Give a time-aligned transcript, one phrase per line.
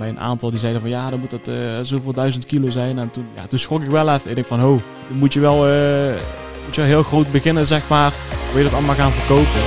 [0.00, 2.98] bij een aantal die zeiden van ja, dan moet het uh, zoveel duizend kilo zijn.
[2.98, 4.28] En toen, ja, toen schrok ik wel even.
[4.28, 6.20] Ik denk van, ho, dan moet je wel, uh,
[6.66, 8.12] moet je heel groot beginnen, zeg maar.
[8.48, 9.60] Wil je dat allemaal gaan verkopen?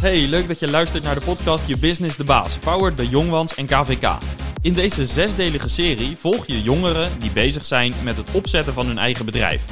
[0.00, 3.54] Hey, leuk dat je luistert naar de podcast Je Business de Baas, powered bij Jongwans
[3.54, 4.18] en KVK.
[4.62, 8.98] In deze zesdelige serie volg je jongeren die bezig zijn met het opzetten van hun
[8.98, 9.64] eigen bedrijf.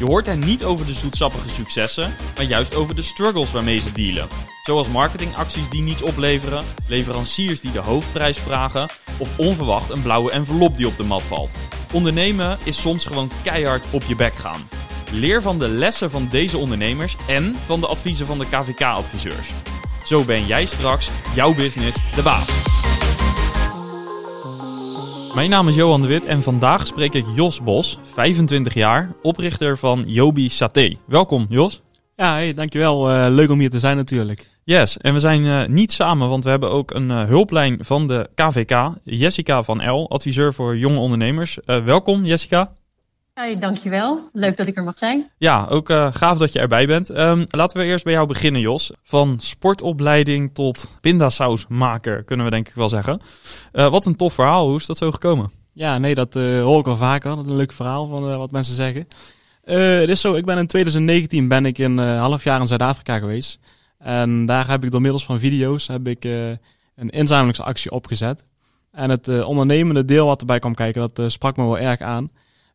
[0.00, 3.92] Je hoort hen niet over de zoetsappige successen, maar juist over de struggles waarmee ze
[3.92, 4.28] dealen.
[4.64, 10.76] Zoals marketingacties die niets opleveren, leveranciers die de hoofdprijs vragen of onverwacht een blauwe envelop
[10.76, 11.54] die op de mat valt.
[11.92, 14.68] Ondernemen is soms gewoon keihard op je bek gaan.
[15.12, 19.48] Leer van de lessen van deze ondernemers en van de adviezen van de KVK-adviseurs.
[20.04, 22.50] Zo ben jij straks jouw business de baas.
[25.34, 29.78] Mijn naam is Johan de Wit en vandaag spreek ik Jos Bos, 25 jaar, oprichter
[29.78, 30.94] van Jobi Saté.
[31.06, 31.82] Welkom Jos.
[32.16, 33.10] Ja, hey, dankjewel.
[33.10, 34.48] Uh, leuk om hier te zijn natuurlijk.
[34.64, 38.06] Yes, en we zijn uh, niet samen, want we hebben ook een uh, hulplijn van
[38.06, 41.58] de KVK, Jessica van L, adviseur voor jonge ondernemers.
[41.64, 42.72] welkom Jessica.
[43.40, 44.28] Hey, dankjewel.
[44.32, 45.30] Leuk dat ik er mag zijn.
[45.38, 47.08] Ja, ook gaaf dat je erbij bent.
[47.08, 48.92] Um, laten we eerst bij jou beginnen, Jos.
[49.02, 53.20] Van sportopleiding tot pindasausmaker, kunnen we denk ik wel zeggen.
[53.72, 54.68] wat een tof verhaal.
[54.68, 55.50] Hoe is dat zo gekomen?
[55.72, 57.36] Ja, nee, dat hoor ik al vaker.
[57.36, 59.08] Dat is een leuk verhaal van wat mensen zeggen.
[59.64, 63.58] het is zo, ik ben in 2019 ben ik een half jaar in Zuid-Afrika geweest.
[64.00, 66.48] En daar heb ik door middels van video's heb ik, uh,
[66.96, 68.44] een inzamelingsactie opgezet.
[68.92, 72.00] En het uh, ondernemende deel wat erbij kwam kijken, dat uh, sprak me wel erg
[72.00, 72.30] aan.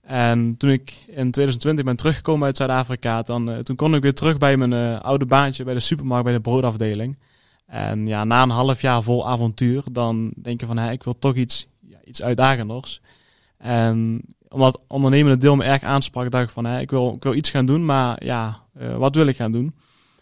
[0.06, 4.38] En toen ik in 2020 ben teruggekomen uit Zuid-Afrika, dan, toen kon ik weer terug
[4.38, 7.18] bij mijn oude baantje bij de supermarkt, bij de broodafdeling.
[7.66, 11.20] En ja, na een half jaar vol avontuur, dan denk je van, hé, ik wil
[11.20, 13.02] toch iets, ja, iets uitdagenders.
[13.58, 17.34] En omdat ondernemende deel me erg aansprak, dacht ik van, hé, ik, wil, ik wil
[17.34, 18.56] iets gaan doen, maar ja,
[18.98, 19.76] wat wil ik gaan doen?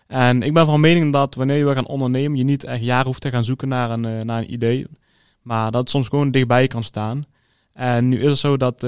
[0.08, 3.06] En ik ben van mening dat wanneer je wil gaan ondernemen, je niet echt jaren
[3.06, 4.88] hoeft te gaan zoeken naar een, naar een idee.
[5.42, 7.26] Maar dat het soms gewoon dichtbij kan staan.
[7.74, 8.86] En nu is het zo dat,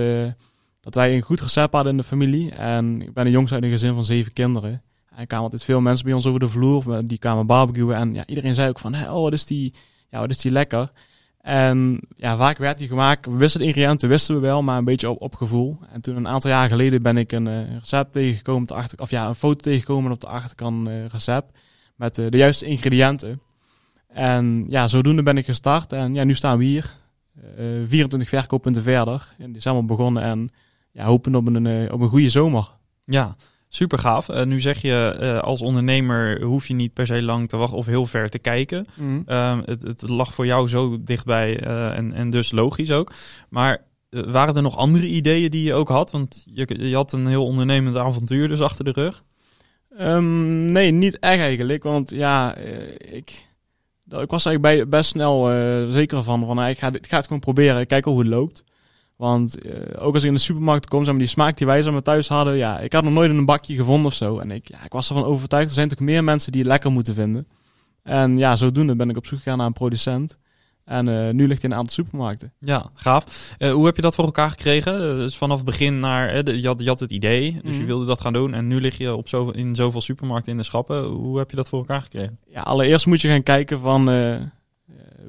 [0.86, 2.52] dat wij een goed recept hadden in de familie.
[2.52, 4.82] En ik ben een jongste uit een gezin van zeven kinderen.
[5.16, 7.06] En kwamen altijd veel mensen bij ons over de vloer.
[7.06, 7.96] Die kwamen barbecuen.
[7.96, 9.74] En ja, iedereen zei ook van, oh, wat is die,
[10.10, 10.90] ja, wat is die lekker.
[11.42, 13.26] En ja, vaak werd die gemaakt.
[13.26, 15.78] We wisten de ingrediënten, wisten we wel, maar een beetje op, gevoel.
[15.92, 19.28] En toen een aantal jaar geleden ben ik een uh, recept tegengekomen achter, of ja,
[19.28, 21.58] een foto tegengekomen op de achterkant uh, recept
[21.96, 23.42] met de juiste ingrediënten.
[24.08, 25.94] En ja, zodoende ben ik gestart.
[25.94, 26.94] En ja, nu staan we hier,
[27.86, 29.34] 24 verkooppunten verder.
[29.38, 30.50] In december begonnen en
[30.96, 32.72] ja, hopen op een, op een goede zomer.
[33.06, 33.36] Ja,
[33.76, 34.30] Super gaaf.
[34.30, 37.78] Uh, nu zeg je uh, als ondernemer hoef je niet per se lang te wachten
[37.78, 38.86] of heel ver te kijken.
[38.96, 39.24] Mm.
[39.28, 43.12] Uh, het, het, lag voor jou zo dichtbij uh, en, en dus logisch ook.
[43.50, 46.12] Maar waren er nog andere ideeën die je ook had?
[46.12, 49.24] Want je, je had een heel ondernemend avontuur dus achter de rug.
[50.00, 51.84] Um, nee, niet echt eigenlijk.
[51.84, 52.56] Want ja,
[52.98, 53.48] ik,
[54.06, 55.46] ik was eigenlijk bij, best snel
[55.92, 56.46] zeker van.
[56.46, 57.88] van ik, ga, ik ga het gewoon proberen.
[57.88, 58.64] Kijken hoe het loopt.
[59.16, 61.82] Want uh, ook als ik in de supermarkt kom, zeg maar, die smaak die wij
[61.82, 64.40] zo thuis hadden, ja, ik had nog nooit in een bakje gevonden of zo.
[64.40, 66.92] En ik, ja, ik was ervan overtuigd, er zijn toch meer mensen die het lekker
[66.92, 67.48] moeten vinden.
[68.04, 70.40] En ja, zodoende ben ik op zoek gegaan naar een producent.
[70.86, 72.54] En uh, nu ligt hij in een aantal supermarkten.
[72.60, 73.56] Ja, gaaf.
[73.60, 75.00] Uh, hoe heb je dat voor elkaar gekregen?
[75.00, 77.72] dus vanaf het begin naar, je, had, je had het idee, dus mm.
[77.72, 77.86] je mhm.
[77.86, 78.54] wilde dat gaan doen.
[78.54, 81.04] En nu lig je op zo, in zoveel supermarkten in de schappen.
[81.04, 82.40] Hoe heb je dat voor elkaar gekregen?
[82.48, 84.06] Ja, allereerst moet je gaan kijken van,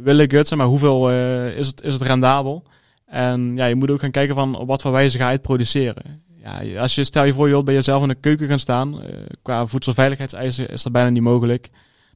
[0.03, 1.11] wil ik het, zeg maar, hoeveel
[1.51, 2.63] is, het, is het rendabel?
[3.07, 5.43] En ja, je moet ook gaan kijken van op wat voor wijze ga je het
[5.43, 6.25] produceren.
[6.47, 8.95] Ja, als je stel je voor je wilt bij jezelf in de keuken gaan staan,
[8.95, 9.09] uh,
[9.43, 11.69] qua voedselveiligheidseisen is dat bijna niet mogelijk.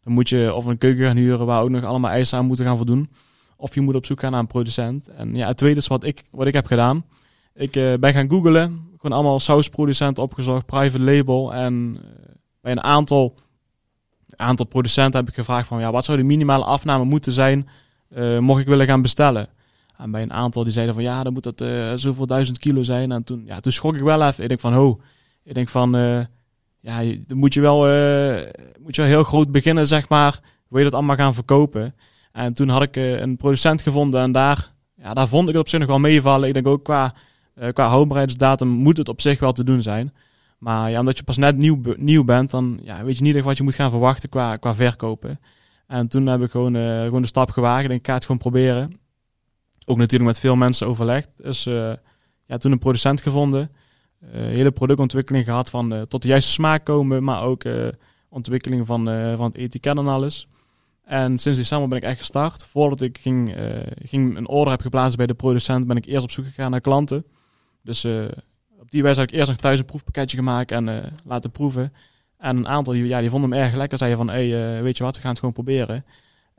[0.02, 2.64] Dan moet je of een keuken gaan huren waar ook nog allemaal eisen aan moeten
[2.64, 3.10] gaan voldoen.
[3.56, 5.08] Of je moet op zoek gaan naar een producent.
[5.08, 7.04] En ja, het tweede is wat ik, wat ik heb gedaan.
[7.54, 11.54] Ik uh, ben gaan googlen, gewoon allemaal sausproducenten opgezocht, private label.
[11.54, 12.00] En uh,
[12.60, 13.34] bij een aantal,
[14.36, 17.68] aantal producenten heb ik gevraagd van ja, wat zou de minimale afname moeten zijn
[18.38, 19.48] mocht ik willen gaan bestellen.
[20.00, 22.83] En bij een aantal die zeiden van ja, dan moet dat uh, zoveel duizend kilo
[22.83, 23.12] zijn.
[23.12, 24.43] En toen, ja, toen schrok ik wel even.
[24.43, 25.00] Ik denk van ho,
[25.44, 26.21] ik denk van uh,
[26.81, 28.41] ja, dan moet je wel, uh,
[28.81, 30.41] moet je wel heel groot beginnen, zeg maar.
[30.69, 31.94] Wil je dat allemaal gaan verkopen?
[32.33, 35.69] En toen had ik een producent gevonden en daar, ja, daar vond ik het op
[35.69, 36.49] zich nog wel meevallen.
[36.49, 37.11] Ik denk ook qua,
[37.73, 40.14] qua houdbaarheidsdatum moet het op zich wel te doen zijn.
[40.58, 43.44] Maar ja, omdat je pas net nieuw, nieuw bent, dan ja, weet je niet echt
[43.44, 45.41] wat je moet gaan verwachten qua, qua verkopen.
[45.87, 46.75] En toen heb ik gewoon,
[47.05, 47.88] gewoon de stap gewaagd.
[47.88, 48.99] Denk, ik ga het gewoon proberen
[49.90, 51.28] ook natuurlijk met veel mensen overlegd.
[51.37, 51.64] Dus
[52.46, 53.70] ja, toen een producent gevonden.
[54.25, 57.62] Uh, hele productontwikkeling gehad van uh, tot de juiste smaak komen, maar ook
[58.28, 59.04] ontwikkeling van,
[59.37, 60.48] van het etiket en alles.
[61.04, 62.64] En sinds december ben ik echt gestart.
[62.64, 63.56] Voordat ik ging,
[64.02, 66.81] ging een order heb geplaatst bij de producent, ben ik eerst op zoek gegaan naar
[66.81, 67.25] klanten.
[67.82, 68.04] Dus
[68.78, 71.93] op die wijze heb ik eerst nog thuis een proefpakketje gemaakt en laten proeven.
[72.38, 73.98] En een aantal die, ja, die vonden hem erg lekker.
[73.98, 76.04] Zeiden van, hey, weet je wat, we gaan het gewoon proberen.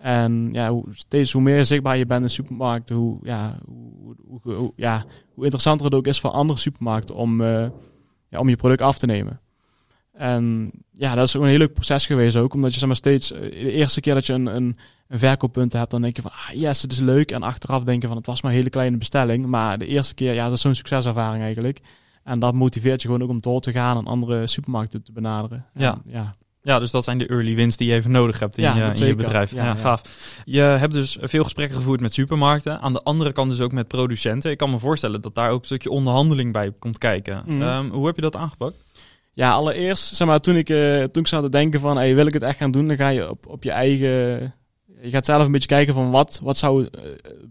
[0.02, 4.16] En ja, hoe, steeds hoe meer zichtbaar je bent in de supermarkt, hoe, ja, hoe,
[4.28, 7.66] hoe, hoe ja, hoe interessanter het ook is voor andere supermarkten om, uh,
[8.30, 9.40] ja, om je product af te nemen.
[10.14, 12.54] En ja, dat is ook een heel leuk proces geweest ook.
[12.54, 14.78] Omdat je zeg maar, steeds, eh, de eerste keer dat je een, een,
[15.08, 17.32] een verkooppunt hebt, dan denk je van, ah yes, het is leuk.
[17.32, 19.46] En achteraf denk je van, het was maar een hele kleine bestelling.
[19.46, 21.80] Maar de eerste keer, ja, dat is zo'n succeservaring eigenlijk.
[22.24, 25.66] En dat motiveert je gewoon ook om door te gaan en andere supermarkten te benaderen.
[25.74, 25.92] Ja.
[25.92, 26.20] En, ja.
[26.20, 29.00] Ja, dus dat zijn de early wins die je even nodig hebt in, Ja, je,
[29.00, 29.52] in je bedrijf.
[29.52, 29.76] Ja, Ja, ja.
[29.76, 30.02] gaaf.
[30.46, 32.82] Je hebt dus veel gesprekken gevoerd met supermarkten.
[32.82, 34.52] Aan de andere kant dus ook met producenten.
[34.52, 37.44] Ik kan me voorstellen dat daar ook een stukje onderhandeling bij komt kijken.
[37.46, 37.62] Mhm.
[37.62, 38.76] Ehm, hoe heb je dat aangepakt?
[39.34, 42.26] Ja, allereerst, zeg maar, toen ik, eh, toen ik zat te denken van, hey, wil
[42.26, 42.88] ik het echt gaan doen?
[42.88, 44.10] Dan ga je op, op je eigen...
[45.02, 47.02] Je gaat zelf een beetje kijken van wat, wat zou eh,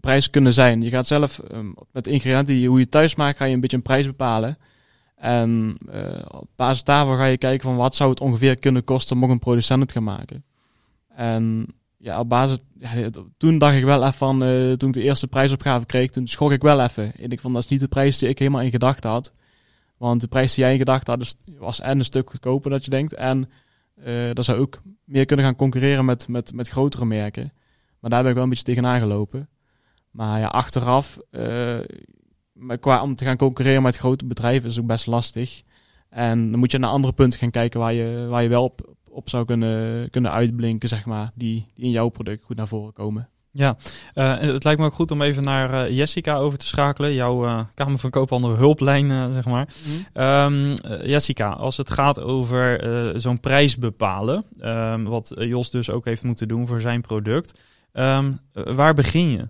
[0.01, 0.81] prijs kunnen zijn.
[0.81, 3.77] Je gaat zelf ehm, met ingrediënten die hoe je thuis maakt, ga je een beetje
[3.77, 4.57] een prijs bepalen.
[5.21, 9.15] En eh, op basis daarvan ga je kijken van wat zou het ongeveer kunnen kosten
[9.15, 10.43] om ook een producent het gaan maken.
[11.07, 15.01] En ja, op basis, ja, toen dacht ik wel even van, eh, toen ik de
[15.01, 17.15] eerste prijsopgave kreeg, toen schrok ik wel even.
[17.15, 19.33] En ik vond dat is niet de prijs die ik helemaal in gedachten had.
[19.97, 22.83] Want de prijs die jij in gedachten had, is- was en een stuk goedkoper dat
[22.85, 23.13] je denkt.
[23.13, 23.49] En
[24.03, 27.53] eh dat zou ook meer kunnen gaan concurreren met, met, met grotere merken.
[27.99, 29.49] Maar daar ben ik wel een beetje tegenaan gelopen.
[30.11, 31.19] Maar ja, achteraf,
[32.61, 35.61] maar qua om te gaan concurreren met grote bedrijven is ook best lastig.
[36.09, 38.95] En dan moet je naar andere punten gaan kijken waar je, waar je wel op,
[39.09, 41.31] op zou kunnen, kunnen uitblinken, zeg maar.
[41.35, 43.29] Die, die in jouw product goed naar voren komen.
[43.53, 43.77] Ja,
[44.13, 47.13] eh, het lijkt me ook goed om even naar eh, Jessica over te schakelen.
[47.13, 49.67] Jouw eh, Kamer van Koophandel hulplijn, zeg maar.
[50.13, 55.89] Ehm, eh, Jessica, als het gaat over eh, zo'n prijs bepalen, ehm, wat Jos dus
[55.89, 57.59] ook heeft moeten doen voor zijn product,
[57.91, 59.47] ehm, eh, waar begin je?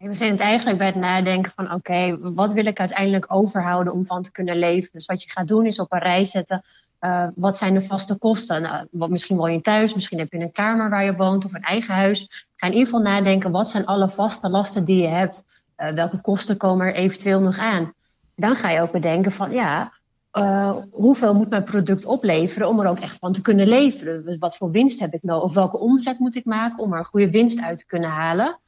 [0.00, 4.22] Je begint eigenlijk bij het nadenken van oké, wat wil ik uiteindelijk overhouden om van
[4.22, 4.88] te kunnen leven?
[4.92, 6.64] Dus wat je gaat doen is op een rij zetten,
[6.98, 8.62] eh, wat zijn de vaste kosten?
[8.62, 11.54] Nou, wat, misschien woon je thuis, misschien heb je een kamer waar je woont of
[11.54, 12.46] een eigen huis.
[12.56, 15.44] Ga in ieder geval nadenken, wat zijn alle vaste lasten die je hebt?
[15.76, 17.92] Eh, welke kosten komen er eventueel nog aan?
[18.36, 19.92] Dan ga je ook bedenken van ja,
[20.30, 24.24] eh, hoeveel moet mijn product opleveren om er ook echt van te kunnen leveren?
[24.24, 25.44] Dus wat voor winst heb ik nodig?
[25.44, 28.58] Of welke omzet moet ik maken om er een goede winst uit te kunnen halen?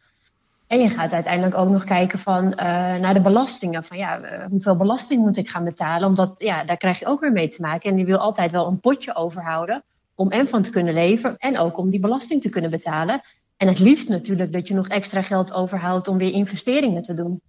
[0.71, 3.85] En je gaat uiteindelijk ook nog kijken van, eh, naar de belastingen.
[3.85, 6.09] Van ja, eh, hoeveel belasting moet ik gaan betalen?
[6.09, 7.91] Omdat ja, daar krijg je ook weer mee te maken.
[7.91, 9.83] En je wil altijd wel een potje overhouden
[10.15, 13.21] om en van te kunnen leven en ook om die belasting te kunnen betalen.
[13.57, 17.41] En het liefst natuurlijk dat je nog extra geld overhoudt om weer investeringen te doen.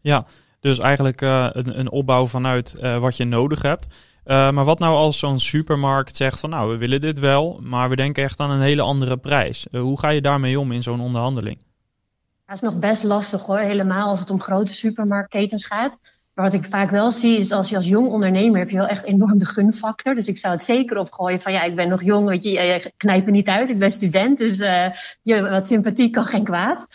[0.00, 0.26] Ja,
[0.60, 3.86] dus eigenlijk eh, een, een opbouw vanuit wat je nodig hebt.
[4.24, 7.96] Maar wat nou als zo'n supermarkt zegt van nou, we willen dit wel, maar we
[7.96, 9.66] denken echt aan een hele andere prijs.
[9.70, 11.68] Hoe ga je daarmee om in zo'n onderhandeling?
[12.50, 15.98] Dat is nog best lastig hoor, helemaal als het om grote supermarktketens gaat.
[16.34, 18.86] Maar wat ik vaak wel zie is als je als jong ondernemer heb je wel
[18.86, 20.14] echt enorm de gunfactor.
[20.14, 22.92] Dus ik zou het zeker opgooien van ja, ik ben nog jong, weet je, je
[22.96, 24.92] knijpt me niet uit, ik ben student, dus eh,
[25.22, 26.86] je, wat sympathie kan geen kwaad.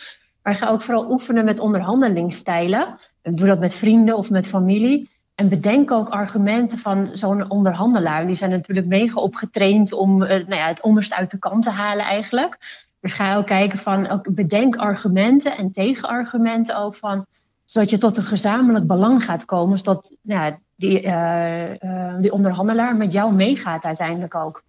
[0.42, 2.98] Maar ga ook vooral oefenen met onderhandelingsstijlen.
[3.22, 5.10] Doe dat met vrienden of met familie.
[5.34, 8.26] En bedenk ook argumenten van zo'n onderhandelaar.
[8.26, 11.70] Die zijn natuurlijk mega opgetraind om eh, nou ja, het onderste uit de kant te
[11.70, 12.58] halen eigenlijk.
[13.00, 17.26] Dus ga ook kijken van, ook bedenk argumenten en tegenargumenten ook van,
[17.64, 22.96] zodat je tot een gezamenlijk belang gaat komen, zodat nou die, eh, eh, die onderhandelaar
[22.96, 24.62] met jou meegaat uiteindelijk ook.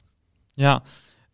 [0.53, 0.81] Ja,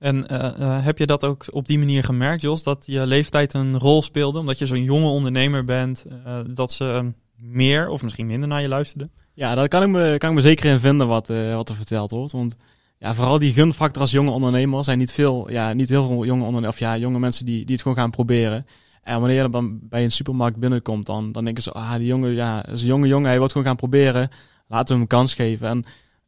[0.03, 3.77] en eh, heb je dat ook op die manier gemerkt, Jos, dat je leeftijd een
[3.77, 4.39] rol speelde?
[4.39, 8.67] Omdat je zo'n jonge ondernemer bent, eh, dat ze meer of misschien minder naar je
[8.67, 9.11] luisterden?
[9.33, 11.75] Ja, daar kan ik me, kan ik me zeker in vinden wat, eh, wat er
[11.75, 12.31] verteld wordt.
[12.31, 12.55] Want
[13.03, 16.43] ja, vooral die gunfactor als jonge ondernemer zijn niet veel, ja, niet heel veel jonge
[16.43, 18.65] ondernemers, of ja, jonge mensen die, die het gewoon gaan proberen.
[19.01, 22.33] En wanneer je dan bij een supermarkt binnenkomt, dan, dan denken ze, ah, die jongen,
[22.33, 24.29] ja, is een jonge jongen, hij wil gewoon gaan proberen.
[24.67, 25.67] Laten we hem een kans geven.
[25.67, 25.83] En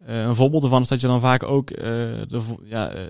[0.05, 1.86] eh, een voorbeeld ervan is dat je dan vaak ook eh,
[2.27, 3.03] de, ja, eh,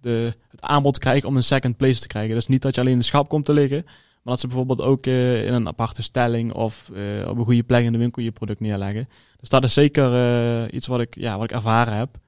[0.00, 2.34] de, het aanbod krijgt om een second place te krijgen.
[2.34, 4.82] Dus niet dat je alleen in de schap komt te liggen, maar dat ze bijvoorbeeld
[4.82, 6.88] ook in een aparte stelling of
[7.26, 9.08] op een goede plek in de winkel je product neerleggen.
[9.40, 12.18] Dus dat is zeker iets wat ik, ja, wat ik ervaren heb.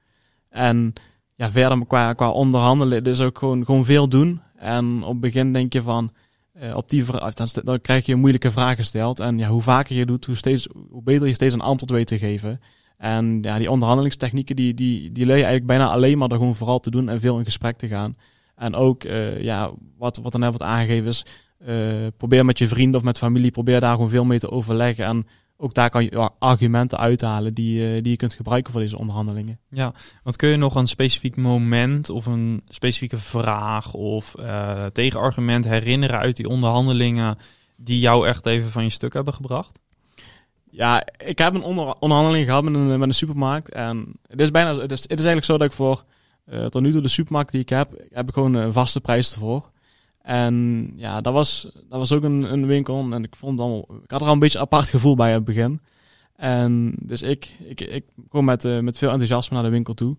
[0.49, 0.93] En
[1.35, 4.41] ja, verder qua, qua onderhandelen, is ook gewoon, gewoon veel doen.
[4.55, 6.11] En op het begin denk je van,
[6.53, 9.19] eh, op die dan, dan krijg je moeilijke vraag gesteld.
[9.19, 12.07] En ja, hoe vaker je doet, hoe, steeds, hoe beter je steeds een antwoord weet
[12.07, 12.59] te geven.
[12.97, 16.55] En ja, die onderhandelingstechnieken, die, die, die leer je eigenlijk bijna alleen maar door gewoon
[16.55, 18.15] vooral te doen en veel in gesprek te gaan.
[18.55, 21.25] En ook, eh, ja, wat, wat er net wordt aangegeven is,
[21.57, 25.05] eh, probeer met je vrienden of met familie, probeer daar gewoon veel mee te overleggen.
[25.05, 25.27] En
[25.61, 29.59] ook daar kan je argumenten uithalen die, eh, die je kunt gebruiken voor deze onderhandelingen.
[29.69, 35.65] Ja, want kun je nog een specifiek moment of een specifieke vraag of eh, tegenargument
[35.65, 37.37] herinneren uit die onderhandelingen
[37.75, 39.79] die jou echt even van je stuk hebben gebracht?
[40.71, 43.69] Ja, ik heb een onder onderhandeling gehad met een, met een supermarkt.
[43.69, 46.03] En het is bijna, het is, het is eigenlijk zo dat ik voor
[46.69, 49.69] tot nu toe de supermarkt die ik heb, heb ik gewoon een vaste prijs ervoor.
[50.29, 53.11] En ja, dat was, dat was ook een, een winkel.
[53.11, 55.45] En ik vond dan, ik had er al een beetje een apart gevoel bij het
[55.45, 55.81] begin.
[56.35, 60.17] En dus ik, ik, ik kom met, uh, met veel enthousiasme naar de winkel toe.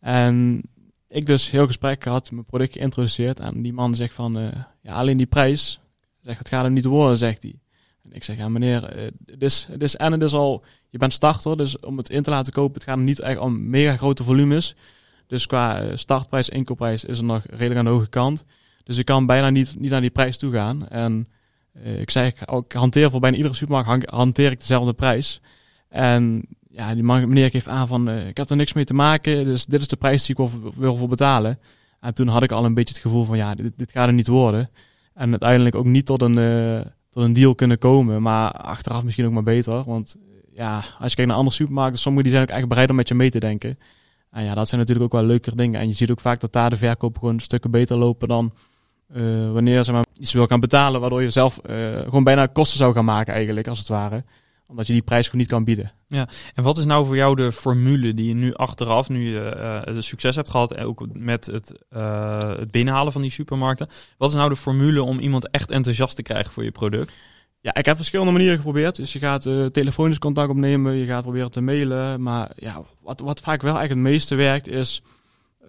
[0.00, 0.62] En
[1.08, 3.40] ik dus heel gesprek gehad, mijn product geïntroduceerd.
[3.40, 4.48] En die man zegt van, uh,
[4.82, 5.80] ja, alleen die prijs,
[6.22, 7.58] zegt, het gaat hem niet worden, zegt hij.
[8.04, 11.12] En ik zeg, ja meneer, uh, het, is, is en het is al, je bent
[11.12, 14.24] starter, dus om het in te laten kopen, het gaat niet echt om mega grote
[14.24, 14.74] volumes.
[15.26, 18.44] Dus qua startprijs, inkoopprijs is het nog redelijk aan de hoge kant.
[18.88, 20.88] Dus ik kan bijna niet, niet naar die prijs toe gaan.
[20.88, 21.28] En
[21.84, 25.40] uh, ik zeg, ik hanteer voor bijna iedere supermarkt hanteer ik dezelfde prijs.
[25.88, 29.44] En ja, die meneer geeft aan van, uh, ik heb er niks mee te maken,
[29.44, 31.58] dus dit is de prijs die ik wil, wil voor betalen.
[32.00, 34.26] En toen had ik al een beetje het gevoel van, ja, dit, gaat er niet
[34.26, 34.70] worden.
[35.14, 36.80] En uiteindelijk ook niet tot een, uh,
[37.10, 39.84] tot een deal kunnen komen, maar achteraf misschien ook maar beter.
[39.84, 40.16] Want
[40.52, 43.08] ja, als je kijkt naar andere supermarkten, sommigen die zijn ook echt bereid om met
[43.08, 43.78] je mee te denken.
[44.30, 45.80] En ja, dat zijn natuurlijk ook wel leukere dingen.
[45.80, 48.52] En je ziet ook vaak dat daar de verkopen gewoon stukken beter lopen dan
[49.14, 52.78] uh, wanneer ze maar iets wil gaan betalen, waardoor je zelf uh, gewoon bijna kosten
[52.78, 54.24] zou gaan maken eigenlijk, als het ware
[54.68, 55.92] omdat je die prijs gewoon niet kan bieden.
[56.08, 59.54] Ja, en wat is nou voor jou de formule die je nu achteraf, nu je
[59.56, 61.72] uh, de succes hebt gehad, en ook met het,
[62.58, 63.88] het binnenhalen van die supermarkten,
[64.18, 67.16] wat is nou de formule om iemand echt enthousiast te krijgen voor je product?
[67.60, 68.96] Ja, ik heb verschillende manieren geprobeerd.
[68.96, 72.22] Dus je gaat telefonisch contact opnemen, je gaat proberen te mailen.
[72.22, 75.02] Maar ja, wat, wat vaak wel eigenlijk het meeste werkt, is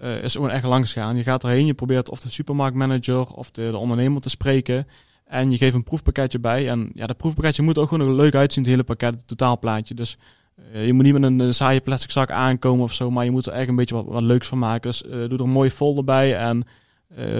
[0.03, 1.15] uh, is gewoon echt langs gaan.
[1.15, 4.87] Je gaat erheen, je probeert of de supermarktmanager of de, de, ondernemer te spreken.
[5.25, 6.69] En je geeft een proefpakketje bij.
[6.69, 9.93] En ja, dat proefpakketje moet ook gewoon leuk uitzien, het hele pakket, het totaalplaatje.
[9.93, 10.17] Dus
[10.73, 13.45] uh, je moet niet met een, saaie plastic zak aankomen of zo, maar je moet
[13.45, 14.89] er echt een beetje wat, wat leuks van maken.
[14.89, 16.63] Dus uh, doe er een mooie folder bij en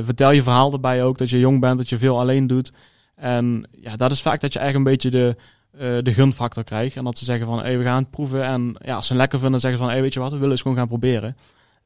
[0.02, 2.72] vertel je verhaal erbij ook, dat je jong bent, dat je veel alleen doet.
[3.16, 5.36] En ja, dat is vaak dat je eigenlijk een beetje
[5.78, 6.96] de, de gunfactor krijgt.
[6.96, 8.44] En dat ze zeggen van, hey, we gaan het proeven.
[8.44, 10.38] En ja, als ze het lekker vinden, zeggen ze van, hey, weet je wat, we
[10.38, 11.36] willen eens gewoon gaan proberen.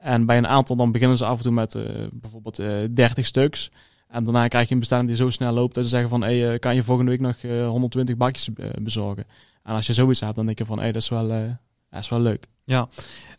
[0.03, 3.25] En bij een aantal dan beginnen ze af en toe met uh, bijvoorbeeld uh, 30
[3.25, 3.71] stuks.
[4.07, 6.53] En daarna krijg je een bestelling die zo snel loopt dat ze zeggen van, hey,
[6.53, 8.49] uh, kan je volgende week nog 120 bakjes
[8.81, 9.25] bezorgen?
[9.63, 11.27] En als je zoiets hebt, dan denk je van, hey, dat is wel,
[11.89, 12.45] dat is wel leuk.
[12.65, 12.87] Ja,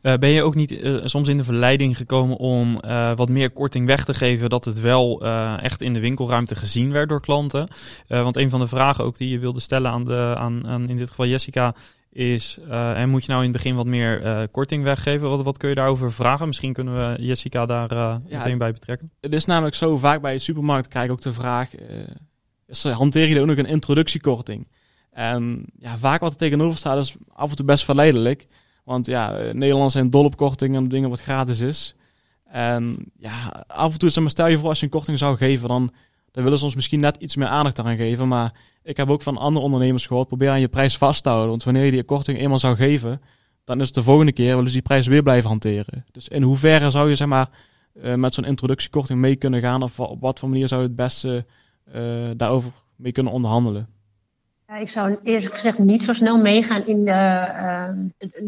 [0.00, 2.80] ben je ook niet soms in de verleiding gekomen om
[3.14, 5.25] wat meer korting weg te geven, dat het wel
[5.61, 7.68] echt in de winkelruimte gezien werd door klanten?
[8.06, 11.09] want een van de vragen ook die je wilde stellen aan, de, aan in dit
[11.09, 11.75] geval Jessica,
[12.14, 15.28] is, uh, en moet je nou in het begin wat meer uh, korting weggeven?
[15.28, 16.47] Wat, wat kun je daarover vragen?
[16.47, 19.11] Misschien kunnen we Jessica daar uh, ja, meteen bij betrekken.
[19.21, 21.71] Het is namelijk zo, vaak bij de supermarkt krijg ik ook de vraag,
[22.83, 24.68] hanteer je ook nog een introductiekorting?
[25.11, 28.47] En ja, vaak wat er tegenover staat is af en toe best verleidelijk.
[28.85, 31.94] Want ja, Nederlanders zijn dol op kortingen en dingen wat gratis is.
[32.44, 35.37] En ja, af en toe, zeg maar, stel je voor als je een korting zou
[35.37, 35.92] geven, dan,
[36.35, 38.29] dan willen ze ons misschien net iets meer aandacht aan geven.
[38.29, 41.50] Maar ik heb ook van andere ondernemers gehoord, probeer aan je prijs vast te houden.
[41.50, 43.21] Want wanneer je die korting eenmaal zou geven,
[43.64, 46.05] dan is het de volgende keer willen ze die prijs weer blijven hanteren.
[46.12, 47.49] Dus in hoeverre zou je zeg maar
[48.03, 49.83] uh, met zo'n introductiekorting mee kunnen gaan?
[49.83, 51.47] Of op wat voor manier zou je het beste
[51.95, 53.88] uh, daarover mee kunnen onderhandelen?
[54.66, 57.88] Ik zou eerlijk gezegd niet zo snel meegaan in de, uh,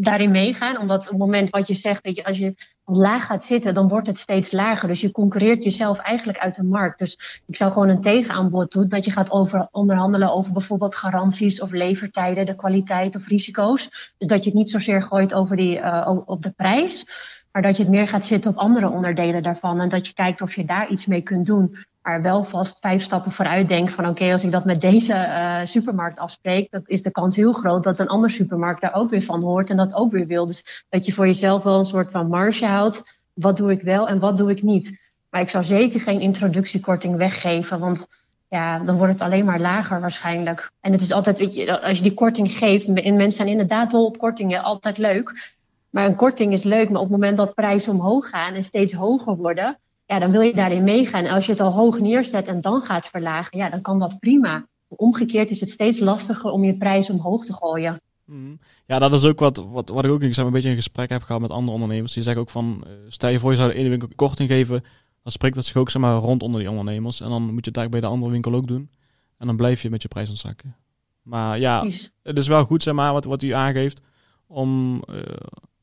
[0.00, 0.78] daarin meegaan.
[0.78, 2.54] Omdat op het moment wat je zegt, dat je, als je
[2.84, 4.88] laag gaat zitten, dan wordt het steeds lager.
[4.88, 6.98] Dus je concurreert jezelf eigenlijk uit de markt.
[6.98, 8.88] Dus ik zou gewoon een tegenaanbod doen.
[8.88, 14.12] Dat je gaat over, onderhandelen over bijvoorbeeld garanties of levertijden, de kwaliteit of risico's.
[14.18, 17.04] Dus dat je het niet zozeer gooit over die, uh, op de prijs.
[17.52, 19.80] Maar dat je het meer gaat zitten op andere onderdelen daarvan.
[19.80, 21.76] En dat je kijkt of je daar iets mee kunt doen
[22.06, 25.60] maar wel vast vijf stappen vooruit denk van oké, als ik dat met deze uh,
[25.64, 29.22] supermarkt afspreek, dan is de kans heel groot dat een andere supermarkt daar ook weer
[29.22, 30.46] van hoort en dat ook weer wil.
[30.46, 33.20] Dus dat je voor jezelf wel een soort van marge houdt.
[33.34, 35.00] Wat doe ik wel en wat doe ik niet?
[35.30, 38.06] Maar ik zou zeker geen introductiekorting weggeven, want
[38.48, 40.70] ja, dan wordt het alleen maar lager waarschijnlijk.
[40.80, 43.92] En het is altijd, weet je, als je die korting geeft, en mensen zijn inderdaad
[43.92, 45.54] wel op kortingen, altijd leuk.
[45.90, 48.92] Maar een korting is leuk, maar op het moment dat prijzen omhoog gaan en steeds
[48.92, 51.24] hoger worden, ja, dan wil je daarin meegaan.
[51.24, 54.18] En als je het al hoog neerzet en dan gaat verlagen, ja, dan kan dat
[54.18, 54.66] prima.
[54.88, 58.00] Omgekeerd is het steeds lastiger om je prijs omhoog te gooien.
[58.24, 58.58] Mm.
[58.86, 61.08] Ja, dat is ook wat, wat, wat ik ook ik zeg, een beetje in gesprek
[61.08, 62.12] heb gehad met andere ondernemers.
[62.12, 64.84] Die zeggen ook van, uh, stel je voor je zou de ene winkel korting geven,
[65.22, 67.20] dan spreekt dat zich ook zeg maar, rond onder die ondernemers.
[67.20, 68.90] En dan moet je het eigenlijk bij de andere winkel ook doen.
[69.38, 70.76] En dan blijf je met je prijs ontzakken.
[71.22, 72.10] Maar ja, Precies.
[72.22, 74.00] het is wel goed zeg maar, wat, wat u aangeeft
[74.46, 75.22] om, uh,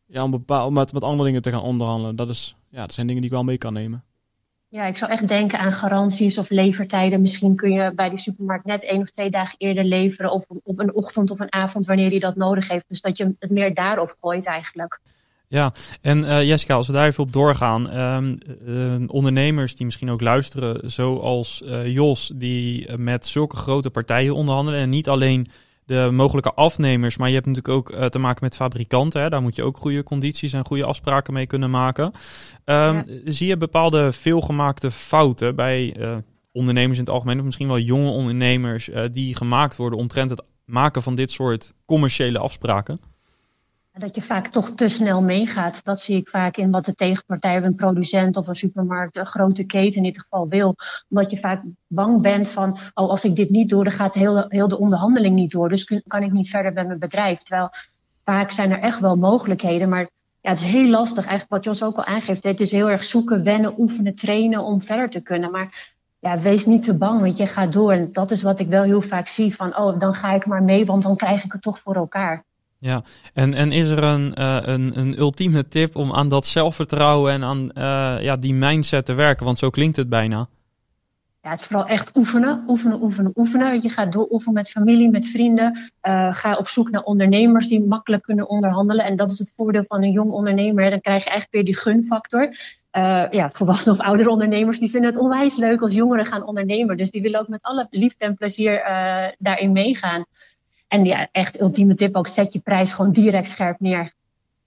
[0.06, 2.16] ja, om, bepaal, om met, met andere dingen te gaan onderhandelen.
[2.16, 4.04] Dat, is, ja, dat zijn dingen die ik wel mee kan nemen.
[4.74, 7.22] Ja, ik zou echt denken aan garanties of levertijden.
[7.22, 10.32] Misschien kun je bij de supermarkt net één of twee dagen eerder leveren.
[10.32, 12.86] Of op een ochtend of een avond wanneer die dat nodig heeft.
[12.88, 15.00] Dus dat je het meer daarop gooit eigenlijk.
[15.48, 17.98] Ja, en uh, Jessica, als we daar even op doorgaan.
[17.98, 18.38] Um,
[18.68, 24.80] uh, ondernemers die misschien ook luisteren, zoals uh, Jos, die met zulke grote partijen onderhandelen.
[24.80, 25.48] En niet alleen
[25.94, 29.22] de mogelijke afnemers, maar je hebt natuurlijk ook eh, te maken met fabrikanten.
[29.22, 29.30] Hè?
[29.30, 32.12] Daar moet je ook goede condities en goede afspraken mee kunnen maken.
[32.66, 36.16] Um, Zie je bepaalde veelgemaakte fouten bij uh,
[36.52, 40.44] ondernemers in het algemeen, of misschien wel jonge ondernemers, uh, die gemaakt worden omtrent het
[40.66, 43.00] maken van dit soort commerciële afspraken?
[44.00, 45.84] Dat je vaak toch te snel meegaat.
[45.84, 49.66] Dat zie ik vaak in wat de tegenpartij, een producent of een supermarkt, een grote
[49.66, 50.76] keten in dit geval wil.
[51.10, 54.46] Omdat je vaak bang bent van, oh als ik dit niet doe, dan gaat heel,
[54.48, 55.70] heel de onderhandeling niet door.
[55.70, 57.42] Dus kan ik niet verder met mijn bedrijf.
[57.42, 57.70] Terwijl
[58.24, 60.10] vaak zijn er echt wel mogelijkheden, maar
[60.42, 61.26] ja, het is heel lastig.
[61.26, 64.82] Eigenlijk wat Jos ook al aangeeft, het is heel erg zoeken, wennen, oefenen, trainen om
[64.82, 65.52] verder te kunnen.
[65.52, 67.92] Maar ja, wees niet te bang, want je gaat door.
[67.92, 70.64] En dat is wat ik wel heel vaak zie van, oh, dan ga ik maar
[70.64, 72.44] mee, want dan krijg ik het toch voor elkaar.
[72.84, 77.32] Ja, en, en is er een, uh, een, een ultieme tip om aan dat zelfvertrouwen
[77.32, 79.46] en aan uh, ja, die mindset te werken?
[79.46, 80.48] Want zo klinkt het bijna.
[81.42, 83.82] Ja, het is vooral echt oefenen, oefenen, oefenen, oefenen.
[83.82, 85.92] Je gaat door oefenen met familie, met vrienden.
[86.02, 89.06] Uh, ga op zoek naar ondernemers die makkelijk kunnen onderhandelen.
[89.06, 90.90] En dat is het voordeel van een jong ondernemer.
[90.90, 92.48] Dan krijg je eigenlijk weer die gunfactor.
[92.98, 96.98] Uh, ja, volwassen of oudere ondernemers die vinden het onwijs leuk als jongeren gaan ondernemen.
[96.98, 98.82] Dus die willen ook met alle liefde en plezier
[99.38, 100.26] daarin meegaan.
[100.94, 104.14] En ja, echt ultieme tip ook, zet je prijs gewoon direct scherp neer.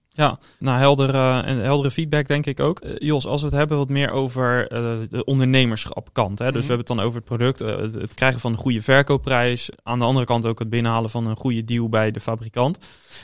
[0.08, 2.84] Ja, nou helder, uh, en heldere feedback denk ik ook.
[2.84, 6.38] Uh, Jos, als we het hebben wat meer over uh, de ondernemerschapkant.
[6.38, 6.44] Hè?
[6.44, 6.60] Mm -hmm.
[6.60, 9.70] Dus we hebben het dan over het product, het, het, krijgen van een goede verkoopprijs.
[9.82, 12.78] Aan de andere kant ook het binnenhalen van een goede deal bij de fabrikant.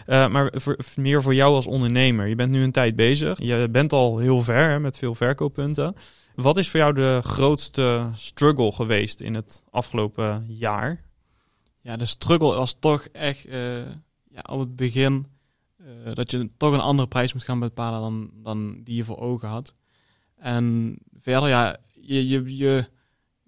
[0.06, 2.26] maar voor, meer voor jou als ondernemer.
[2.26, 3.38] Je bent nu een tijd bezig.
[3.38, 5.94] Je bent al heel ver hè, met veel verkooppunten.
[6.35, 11.12] Wat is voor jou de grootste struggle geweest in het afgelopen jaar?
[11.83, 13.43] Ja, de struggle was toch echt
[14.33, 15.27] ja, op het begin
[15.87, 19.19] uh, dat je toch een andere prijs moet gaan bepalen dan, dan die je voor
[19.19, 19.75] ogen had.
[20.37, 22.85] En verder, ja, je, je, je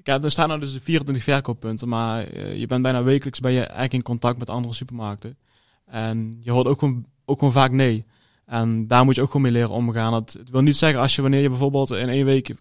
[0.03, 3.61] heb, er staan nou dus 24 verkooppunten, maar uh, je bent bijna wekelijks ben je
[3.61, 5.39] eigenlijk in contact met andere supermarkten.
[5.87, 8.05] En je hoort ook gewoon, ook gewoon vaak nee.
[8.47, 10.15] En daar moet je ook gewoon mee leren omgaan.
[10.15, 12.55] Het, wil niet zeggen als je wanneer je bijvoorbeeld in één week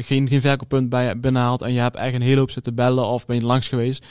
[0.00, 3.26] geen, geen verkooppunt bij, binnenhaalt en je hebt echt een hele hoop zitten bellen of
[3.26, 4.06] ben je langs geweest,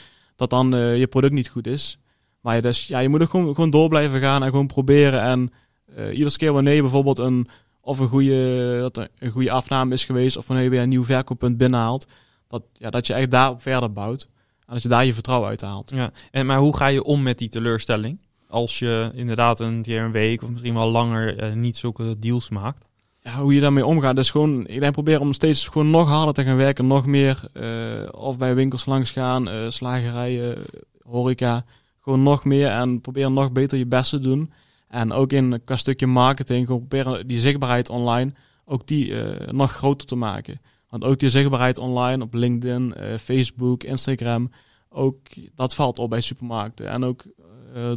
[0.49, 1.97] dat dan je product niet goed is.
[2.41, 5.21] Maar dus, ja, je moet ook gewoon, gewoon door blijven gaan en gewoon proberen.
[5.21, 5.51] En
[5.97, 7.47] uh, iedere keer wanneer bijvoorbeeld een,
[7.81, 11.03] of een goede, dat een goede afname is geweest, of wanneer je weer een nieuw
[11.03, 12.07] verkooppunt binnenhaalt,
[12.47, 14.27] dat, ja, dat je echt daarop verder bouwt.
[14.67, 15.91] En dat je daar je vertrouwen uit haalt.
[15.95, 18.19] Ja, en, maar hoe ga je om met die teleurstelling?
[18.47, 22.49] Als je inderdaad een keer een week of misschien wel langer uh, niet zulke deals
[22.49, 22.85] maakt?
[23.23, 26.33] Ja, hoe je daarmee omgaat, is gewoon, ik denk proberen om steeds gewoon nog harder
[26.33, 30.57] te gaan werken, nog meer, uh, of bij winkels langs gaan, uh, slagerijen,
[31.01, 31.65] horeca,
[31.99, 34.51] gewoon nog meer en proberen nog beter je best te doen.
[34.87, 38.33] En ook in qua stukje marketing, gewoon proberen die zichtbaarheid online,
[38.65, 40.61] ook die uh, nog groter te maken.
[40.89, 44.51] Want ook die zichtbaarheid online op LinkedIn, Facebook, Instagram,
[44.89, 45.17] ook
[45.55, 46.89] dat valt op bij supermarkten.
[46.89, 47.23] En ook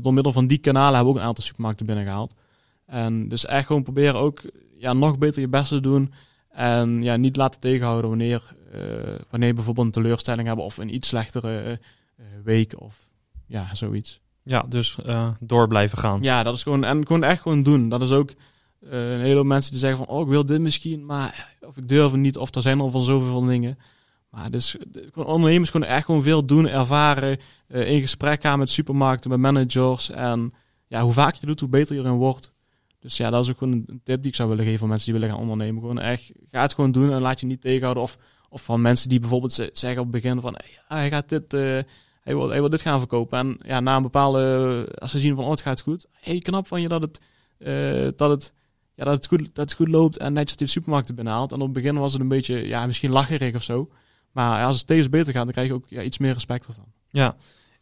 [0.02, 2.34] door middel van die kanalen hebben we ook een aantal supermarkten binnengehaald.
[2.86, 4.42] En dus echt gewoon proberen ook
[4.78, 6.12] ja, nog beter je best te doen.
[6.48, 8.42] En ja, niet laten tegenhouden wanneer,
[9.30, 11.80] wanneer je bijvoorbeeld een teleurstelling hebben of een iets slechtere
[12.44, 13.10] week of
[13.46, 14.20] ja, zoiets.
[14.42, 16.22] Ja, dus uh, door blijven gaan.
[16.22, 17.88] Ja, dat is gewoon, en gewoon echt gewoon doen.
[17.88, 18.30] Dat is ook
[18.80, 21.88] een hele hoop mensen die zeggen van, oh, ik wil dit misschien, maar of ik
[21.88, 23.78] durf het niet, of er zijn al van zoveel dingen.
[24.30, 24.76] Maar dus,
[25.12, 30.10] gewoon ondernemers kunnen echt gewoon veel doen, ervaren, in gesprek gaan met supermarkten, met managers.
[30.10, 30.52] En
[30.86, 32.52] ja, hoe vaak je doet, hoe beter je erin wordt.
[33.06, 35.12] Dus ja, dat is ook gewoon een tip die ik zou willen geven voor mensen
[35.12, 35.80] die willen gaan ondernemen.
[35.80, 38.02] Gewoon echt, ga het gewoon doen en laat je niet tegenhouden.
[38.02, 41.54] Of, of van mensen die bijvoorbeeld zeggen op het begin van, hey, hij gaat dit
[42.26, 43.38] hij wil, hij wil dit gaan verkopen.
[43.38, 46.06] En ja, na een bepaalde, als ze zien van, oh, het gaat goed.
[46.12, 47.20] hey, knap van je dat het,
[47.58, 48.52] uh, dat het,
[48.94, 51.52] ja, dat het, goed, dat het goed loopt en netjes die supermarkten binnenhaalt.
[51.52, 53.88] En op het begin was het een beetje, ja, misschien lacherig of zo.
[54.32, 56.92] Maar als het steeds beter gaat, dan krijg je ook ja, iets meer respect ervan.
[57.10, 57.36] Ja,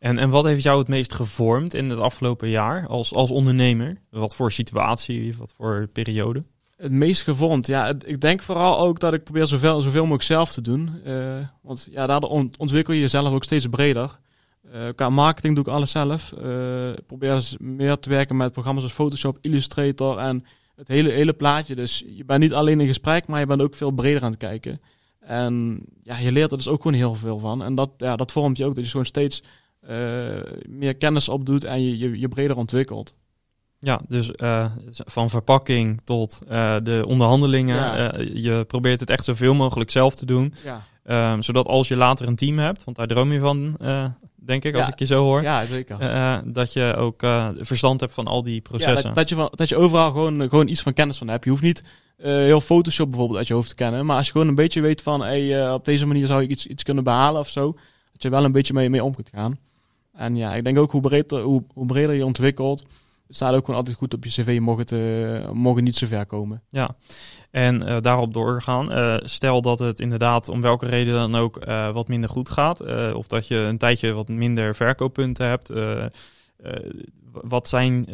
[0.04, 3.96] en, en wat heeft jou het meest gevormd in het afgelopen jaar als, als ondernemer?
[4.10, 6.42] Wat voor situatie, wat voor periode?
[6.76, 10.52] Het meest gevormd, ja, ik denk vooral ook dat ik probeer zoveel, zoveel mogelijk zelf
[10.52, 11.00] te doen.
[11.06, 14.18] Uh, want ja, daardoor ontwikkel je jezelf ook steeds breder.
[14.74, 16.34] Uh, qua marketing doe ik alles zelf.
[16.42, 20.44] Uh, ik probeer meer te werken met programma's als Photoshop, Illustrator en
[20.76, 21.74] het hele, hele plaatje.
[21.74, 24.40] Dus je bent niet alleen in gesprek, maar je bent ook veel breder aan het
[24.40, 24.80] kijken.
[25.20, 27.62] En ja, je leert er dus ook gewoon heel veel van.
[27.62, 29.42] En dat, ja, dat vormt je ook, dat je gewoon steeds
[30.68, 33.14] meer kennis opdoet en je, je, je breder ontwikkelt.
[33.80, 37.76] Ja, dus uh, van verpakking tot uh, de onderhandelingen.
[37.76, 38.18] Ja.
[38.18, 40.54] Uh, je probeert het echt zoveel mogelijk zelf te doen.
[40.64, 41.32] Ja.
[41.32, 43.76] Um, zodat als je later een team hebt, want daar droom je van,
[44.34, 44.92] denk ik, als ja.
[44.92, 45.42] ik je zo hoor.
[45.42, 45.98] Ja, zeker.
[46.52, 47.22] dat je ook
[47.58, 48.96] verstand hebt van al die processen.
[48.96, 51.44] Ja, dat, dat, je van, dat je overal gewoon, gewoon iets van kennis van hebt.
[51.44, 51.84] Je hoeft niet
[52.16, 54.06] heel Photoshop bijvoorbeeld uit je hoofd te kennen.
[54.06, 56.66] Maar als je gewoon een beetje weet van, hey, op deze manier zou je iets,
[56.66, 57.76] iets kunnen behalen of zo.
[58.12, 59.58] Dat je wel een beetje mee, mee om kunt gaan.
[60.14, 62.84] En ja, ik denk ook hoe breder, hoe, hoe je ontwikkelt,
[63.28, 66.26] staat ook gewoon altijd goed op je cv, mogen, het, uh, mogen niet zo ver
[66.26, 66.62] komen.
[66.68, 66.96] Ja,
[67.50, 68.92] en uh, daarop doorgaan.
[68.92, 72.80] Uh, stel dat het inderdaad om welke reden dan ook wat minder goed gaat,
[73.14, 75.72] of dat je een tijdje wat minder verkooppunten hebt.
[77.30, 78.06] wat zijn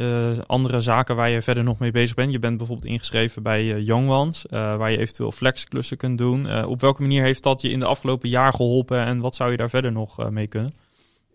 [0.47, 2.33] andere zaken waar je verder nog mee bezig bent?
[2.33, 6.65] Je bent bijvoorbeeld ingeschreven bij Young Ones, waar je eventueel flexklussen kunt doen.
[6.65, 9.57] op welke manier heeft dat je in de afgelopen jaar geholpen en wat zou je
[9.57, 10.73] daar verder nog mee kunnen?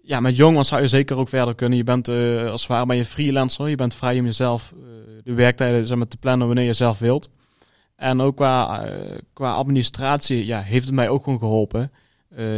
[0.05, 1.77] Ja, met jong zou je zeker ook verder kunnen.
[1.77, 3.69] Je bent uh, als het ware ben je freelancer.
[3.69, 4.83] Je bent vrij om jezelf uh,
[5.23, 7.29] de werktijden zeg te plannen wanneer je zelf wilt.
[7.95, 11.91] En ook qua, uh, qua administratie ja, heeft het mij ook gewoon geholpen.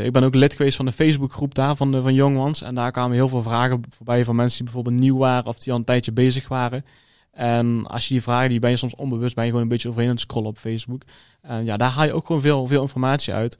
[0.03, 2.61] ik ben ook lid geweest van de Facebookgroep daar van, de, van Ones.
[2.61, 5.73] En daar kwamen heel veel vragen voorbij van mensen die bijvoorbeeld nieuw waren of die
[5.73, 6.85] al een tijdje bezig waren.
[7.31, 9.87] En als je die vragen, die ben je soms onbewust, ben je gewoon een beetje
[9.87, 11.01] overheen aan het scrollen op Facebook.
[11.41, 13.57] En ja, daar haal je ook gewoon veel, veel informatie uit.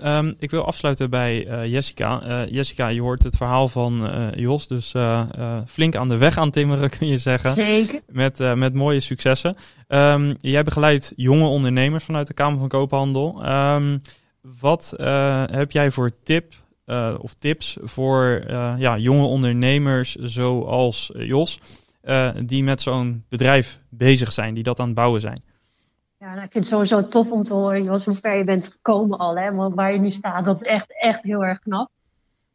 [0.00, 2.22] Um, ik wil afsluiten bij uh, Jessica.
[2.26, 4.94] Uh, Jessica, je hoort het verhaal van uh, Jos, dus
[5.66, 7.52] flink aan de weg aan timmeren kun je zeggen.
[7.52, 8.00] Zeker.
[8.06, 9.56] Met, met mooie successen.
[9.88, 13.48] Um, jij begeleidt jonge ondernemers vanuit de Kamer van Koophandel.
[13.48, 14.00] Um,
[14.60, 14.94] wat
[15.50, 16.54] heb jij voor tip
[17.20, 18.42] of tips voor
[18.78, 21.60] ja, jonge ondernemers zoals Jos,
[22.44, 25.42] die met zo'n bedrijf bezig zijn, die dat aan het bouwen zijn?
[26.22, 29.18] Ja, nou, ik vind het sowieso tof om te horen, hoe ver je bent gekomen
[29.18, 29.38] al.
[29.38, 29.54] Hè?
[29.54, 31.90] Want waar je nu staat, dat is echt, echt heel erg knap.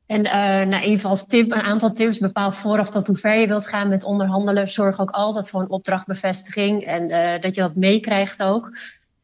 [0.06, 0.32] En uh,
[0.67, 2.17] nou, even als tip, een aantal tips.
[2.17, 4.67] Bepaal vooraf tot hoe ver je wilt gaan met onderhandelen.
[4.67, 6.84] Zorg ook altijd voor een opdrachtbevestiging.
[6.84, 8.77] En uh, dat je dat meekrijgt ook.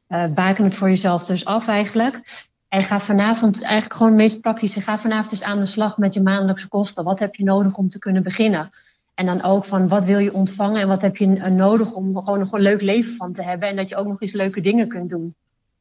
[0.10, 2.48] Uh, baken het voor jezelf dus af eigenlijk.
[2.68, 4.82] En ga vanavond, eigenlijk gewoon het meest praktische.
[4.82, 7.04] Ga vanavond eens aan de slag met je maandelijkse kosten.
[7.04, 8.72] Wat heb je nodig om te kunnen beginnen?
[9.14, 12.48] En dan ook van wat wil je ontvangen en wat heb je nodig om gewoon
[12.52, 13.70] een leuk leven van te hebben.
[13.70, 15.36] En dat je ook nog eens leuke dingen kunt doen.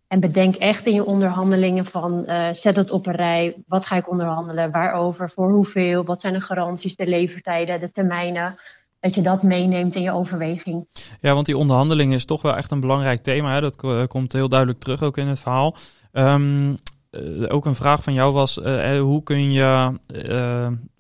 [0.09, 3.55] En bedenk echt in je onderhandelingen van uh, zet het op een rij.
[3.67, 4.71] Wat ga ik onderhandelen?
[4.71, 5.31] Waarover?
[5.31, 6.05] Voor hoeveel?
[6.05, 8.57] Wat zijn de garanties, de levertijden, de termijnen?
[9.01, 10.87] Dat je dat meeneemt in je overweging.
[11.21, 13.55] Ja, want die onderhandeling is toch wel echt een belangrijk thema.
[13.55, 13.61] Hè?
[13.61, 15.77] Dat komt heel duidelijk terug ook in het verhaal.
[16.13, 16.79] Um,
[17.13, 19.93] uh, ook een vraag van jou was: uh, hoe kun je,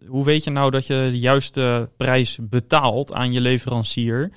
[0.06, 4.32] hoe weet je nou dat je de juiste prijs betaalt aan je leverancier?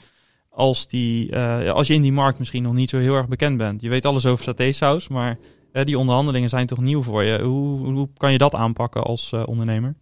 [0.50, 1.38] Als, die,
[1.70, 3.82] als je in die markt misschien nog niet zo heel erg bekend bent.
[3.82, 5.38] Je weet alles over satésaus, maar
[5.72, 7.42] die onderhandelingen zijn toch nieuw voor je.
[7.42, 9.96] Hoe, hoe kan je dat aanpakken als ondernemer?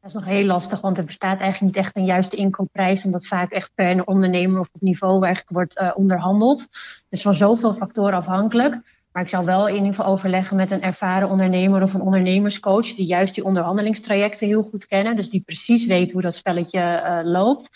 [0.00, 3.26] Dat is nog heel lastig, want er bestaat eigenlijk niet echt een juiste inkoopprijs, omdat
[3.26, 6.68] vaak echt per ondernemer of op niveau eigenlijk wordt onderhandeld.
[7.08, 8.80] Dus van zoveel factoren afhankelijk.
[9.16, 12.94] Maar ik zou wel in ieder geval overleggen met een ervaren ondernemer of een ondernemerscoach
[12.94, 15.16] die juist die onderhandelingstrajecten heel goed kennen.
[15.16, 17.70] Dus die precies weet hoe dat spelletje uh, loopt.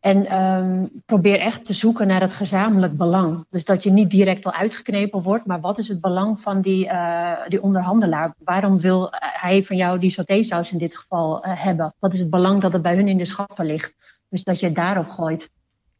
[0.00, 3.46] En um, probeer echt te zoeken naar het gezamenlijk belang.
[3.50, 6.86] Dus dat je niet direct al uitgeknepen wordt, maar wat is het belang van die,
[6.86, 8.34] uh, die onderhandelaar?
[8.38, 11.94] Waarom wil hij van jou die satésaus in dit geval hebben?
[11.98, 13.96] Wat is het belang dat het bij hun in de schappen ligt?
[14.28, 15.50] Dus dat je het daarop gooit.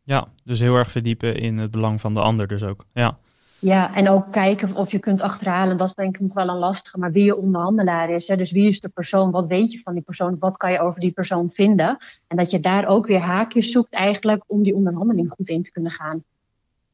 [0.03, 2.85] Ja, dus heel erg verdiepen in het belang van de ander dus ook.
[2.89, 3.19] Ja.
[3.67, 6.99] Ja, en ook kijken of je kunt achterhalen, dat is denk ik wel een lastige,
[6.99, 8.29] maar wie je onderhandelaar is.
[8.29, 8.37] Hè?
[8.37, 11.01] Dus wie is de persoon, wat weet je van die persoon, wat kan je over
[11.01, 11.99] die persoon vinden?
[12.27, 15.73] En dat je daar ook weer haakjes zoekt eigenlijk om die onderhandeling goed in te
[15.73, 16.23] kunnen gaan.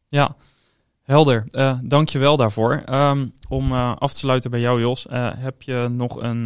[0.09, 0.37] Ja,
[1.03, 1.45] helder.
[1.51, 2.83] Uh, Dank je wel daarvoor.
[2.91, 6.45] Um, om uh, af te sluiten bij jou Jos, uh, heb je nog een,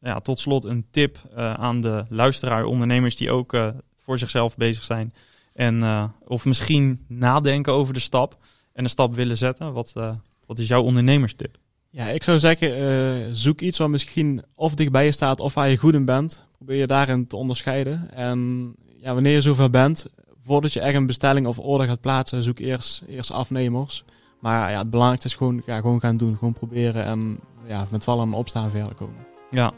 [0.00, 3.56] ja, tot slot een tip aan de luisteraar, ondernemers die ook
[3.96, 5.12] voor zichzelf bezig zijn
[5.54, 5.84] en
[6.24, 8.36] of misschien nadenken over de stap
[8.78, 9.72] en een stap willen zetten?
[9.72, 10.10] Wat, uh,
[10.46, 11.56] wat is jouw ondernemerstip?
[11.90, 15.68] Ja, ik zou zeggen, uh, zoek iets wat misschien of dichtbij je staat of waar
[15.68, 16.44] je goed in bent.
[16.56, 18.10] Probeer je daarin te onderscheiden.
[18.10, 20.06] En ja, wanneer je zover bent,
[20.42, 24.04] voordat je echt een bestelling of order gaat plaatsen, zoek eerst, eerst afnemers.
[24.40, 26.36] Maar ja, het belangrijkste is gewoon, ja, gewoon gaan doen.
[26.38, 29.26] Gewoon proberen en ja, met vallen en opstaan verder komen.
[29.50, 29.72] Ja,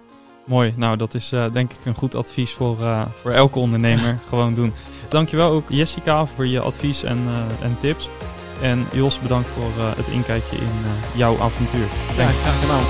[0.46, 0.74] mooi.
[0.76, 4.18] Nou, dat is uh, denk ik een goed advies voor, uh, voor elke ondernemer.
[4.28, 4.72] gewoon doen.
[5.08, 8.08] Dankjewel ook Jessica voor je advies en, uh, en tips.
[8.62, 11.87] En Jos, bedankt voor uh, het inkijkje in uh, jouw avontuur.
[12.16, 12.85] Ja, graag gedaan.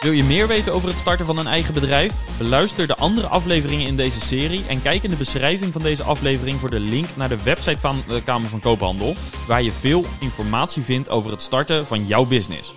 [0.00, 2.12] Wil je meer weten over het starten van een eigen bedrijf?
[2.38, 6.60] Beluister de andere afleveringen in deze serie en kijk in de beschrijving van deze aflevering
[6.60, 9.14] voor de link naar de website van de Kamer van Koophandel,
[9.46, 12.74] waar je veel informatie vindt over het starten van jouw business.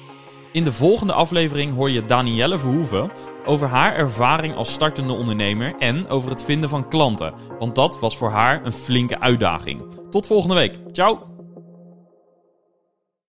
[0.51, 3.11] In de volgende aflevering hoor je Danielle Verhoeven
[3.49, 8.17] over haar ervaring als startende ondernemer en over het vinden van klanten, want dat was
[8.17, 9.81] voor haar een flinke uitdaging.
[10.09, 10.79] Tot volgende week.
[10.91, 11.28] Ciao!